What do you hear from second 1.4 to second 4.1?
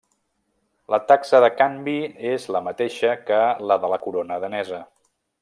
de canvi és la mateixa que la de la